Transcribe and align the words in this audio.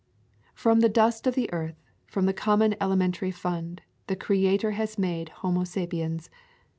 From 0.55 0.79
the 0.79 0.89
dust 0.89 1.27
of 1.27 1.35
the 1.35 1.53
earth, 1.53 1.75
from 2.07 2.25
the 2.25 2.33
common 2.33 2.73
elementary 2.81 3.29
fund, 3.29 3.83
the 4.07 4.15
Creator 4.15 4.71
has 4.71 4.97
made 4.97 5.29
Homo 5.45 5.63
sapiens. 5.63 6.31